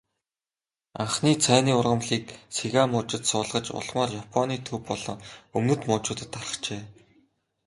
Анхны 1.03 1.31
цайны 1.45 1.71
ургамлыг 1.79 2.25
Сига 2.55 2.83
мужид 2.91 3.23
суулгаж, 3.29 3.65
улмаар 3.77 4.09
Японы 4.23 4.55
төв 4.65 4.77
болон 4.89 5.17
өмнөд 5.57 5.81
мужуудад 5.89 6.29
тархжээ. 6.35 6.81